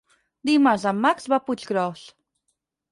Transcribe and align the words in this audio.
Dimarts 0.49 0.87
en 0.93 1.03
Max 1.03 1.31
va 1.35 1.39
a 1.41 1.47
Puiggròs. 1.51 2.09